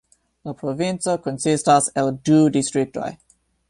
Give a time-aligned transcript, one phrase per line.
[0.49, 3.11] La provinco konsistas el du distriktoj.